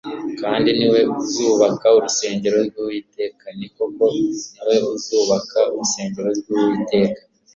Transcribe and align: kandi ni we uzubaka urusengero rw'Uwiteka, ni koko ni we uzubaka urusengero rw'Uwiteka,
kandi 0.41 0.69
ni 0.77 0.87
we 0.93 0.99
uzubaka 1.17 1.87
urusengero 1.97 2.57
rw'Uwiteka, 2.67 3.45
ni 3.57 3.67
koko 3.75 4.03
ni 4.13 4.23
we 4.67 4.75
uzubaka 4.93 5.59
urusengero 5.73 6.29
rw'Uwiteka, 6.39 7.21